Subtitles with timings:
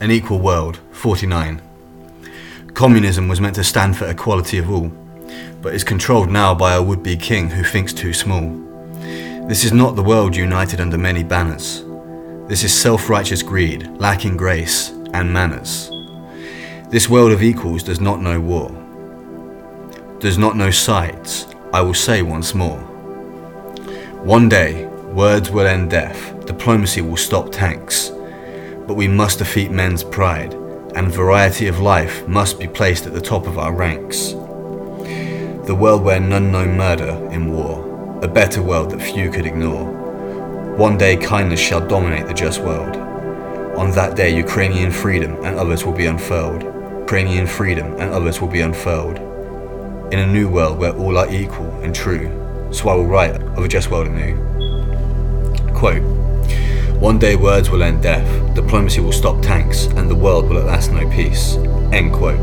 [0.00, 1.60] An equal world, 49.
[2.72, 4.92] Communism was meant to stand for equality of all,
[5.60, 8.48] but is controlled now by a would be king who thinks too small.
[9.48, 11.84] This is not the world united under many banners.
[12.46, 15.90] This is self righteous greed, lacking grace and manners.
[16.90, 18.70] This world of equals does not know war,
[20.20, 22.78] does not know sides, I will say once more.
[24.22, 28.12] One day, words will end death, diplomacy will stop tanks,
[28.88, 30.54] but we must defeat men's pride,
[30.96, 34.32] and variety of life must be placed at the top of our ranks.
[35.66, 39.84] The world where none know murder in war, a better world that few could ignore.
[40.76, 42.96] One day kindness shall dominate the just world.
[43.76, 46.62] On that day, Ukrainian freedom and others will be unfurled.
[47.02, 49.18] Ukrainian freedom and others will be unfurled.
[50.14, 52.26] In a new world where all are equal and true,
[52.72, 54.34] so I will write of a just world anew.
[55.74, 56.02] Quote,
[57.00, 60.66] one day words will end death, diplomacy will stop tanks, and the world will at
[60.66, 61.54] last know peace.
[61.92, 62.38] End quote.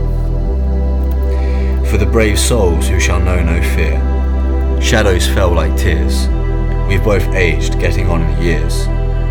[1.89, 3.99] For the brave souls who shall know no fear,
[4.81, 6.29] shadows fell like tears.
[6.87, 8.85] We've both aged, getting on in years.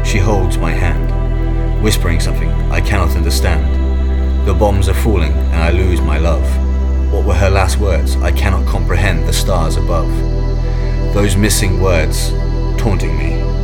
[0.06, 4.47] She holds my hand, whispering something I cannot understand.
[4.47, 6.45] The bombs are falling, and I lose my love.
[7.11, 8.17] What were her last words?
[8.17, 10.11] I cannot comprehend the stars above.
[11.14, 12.28] Those missing words
[12.77, 13.64] taunting me.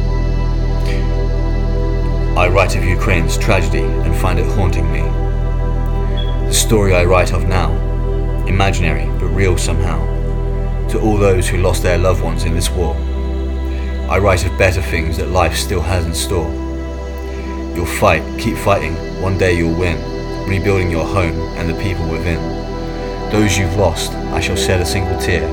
[2.50, 5.02] Write of Ukraine's tragedy and find it haunting me.
[6.48, 7.70] The story I write of now,
[8.46, 10.04] imaginary but real somehow,
[10.88, 12.96] to all those who lost their loved ones in this war.
[14.10, 16.50] I write of better things that life still has in store.
[17.76, 19.96] You'll fight, keep fighting, one day you'll win,
[20.48, 22.40] rebuilding your home and the people within.
[23.30, 25.48] Those you've lost, I shall shed a single tear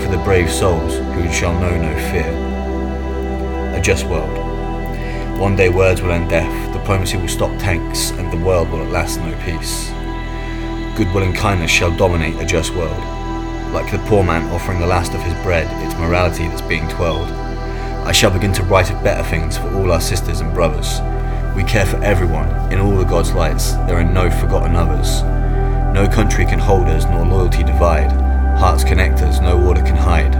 [0.00, 2.30] for the brave souls who shall know no fear.
[3.76, 4.45] A just world.
[5.38, 8.90] One day words will end death, diplomacy will stop tanks, and the world will at
[8.90, 9.90] last know peace.
[10.96, 12.96] Goodwill and kindness shall dominate a just world.
[13.70, 17.28] Like the poor man offering the last of his bread, it's morality that's being twirled.
[17.28, 21.00] I shall begin to write of better things for all our sisters and brothers.
[21.54, 25.22] We care for everyone, in all the God's lights, there are no forgotten others.
[25.92, 28.10] No country can hold us, nor loyalty divide.
[28.58, 30.34] Hearts connect us, no order can hide.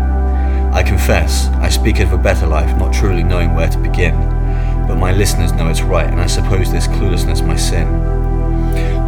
[0.75, 4.35] I confess, I speak of a better life, not truly knowing where to begin
[4.86, 7.86] but my listeners know it's right, and I suppose this cluelessness my sin.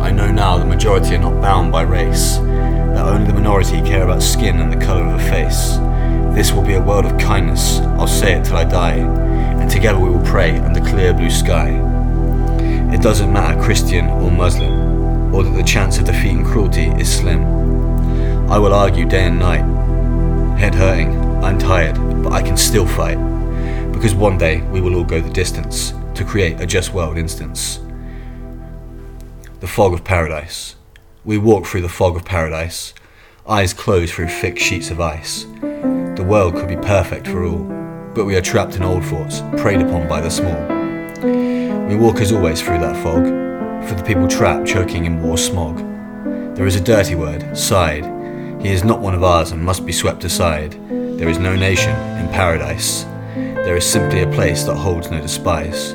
[0.02, 4.02] I know now the majority are not bound by race, that only the minority care
[4.02, 5.76] about skin and the colour of a face.
[6.34, 9.98] This will be a world of kindness, I'll say it till I die, and together
[9.98, 11.68] we will pray under clear blue sky.
[12.92, 17.44] It doesn't matter Christian or Muslim, or that the chance of defeating cruelty is slim.
[18.50, 20.58] I will argue day and night.
[20.58, 23.37] Head hurting, I'm tired, but I can still fight
[23.98, 27.80] because one day we will all go the distance to create a just world instance.
[29.58, 30.76] The fog of paradise.
[31.24, 32.94] We walk through the fog of paradise,
[33.48, 35.46] eyes closed through thick sheets of ice.
[35.62, 37.64] The world could be perfect for all,
[38.14, 40.62] but we are trapped in old thoughts, preyed upon by the small.
[41.88, 43.24] We walk as always through that fog,
[43.88, 45.78] for the people trapped choking in war smog.
[46.54, 48.04] There is a dirty word, side.
[48.62, 50.74] He is not one of ours and must be swept aside.
[51.18, 53.04] There is no nation in paradise.
[53.64, 55.94] There is simply a place that holds no despise.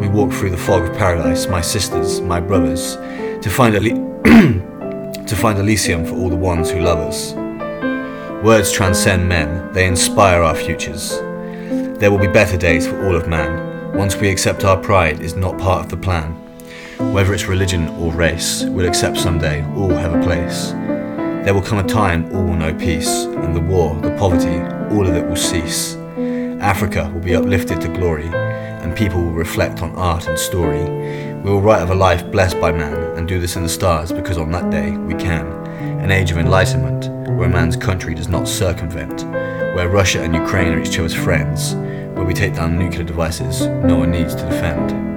[0.00, 2.96] We walk through the fog of paradise, my sisters, my brothers,
[3.42, 3.80] to find a
[5.28, 7.34] to find Elysium for all the ones who love us.
[8.44, 11.18] Words transcend men, they inspire our futures.
[11.98, 15.34] There will be better days for all of man, once we accept our pride is
[15.34, 16.32] not part of the plan.
[17.12, 20.70] Whether it's religion or race, we'll accept someday all have a place.
[21.44, 24.58] There will come a time all will know peace, and the war, the poverty,
[24.94, 25.97] all of it will cease.
[26.68, 30.84] Africa will be uplifted to glory, and people will reflect on art and story.
[31.40, 34.12] We will write of a life blessed by man, and do this in the stars,
[34.12, 35.46] because on that day we can.
[36.02, 37.08] An age of enlightenment,
[37.38, 39.22] where man's country does not circumvent,
[39.74, 41.74] where Russia and Ukraine are each other's friends,
[42.14, 45.07] where we take down nuclear devices no one needs to defend.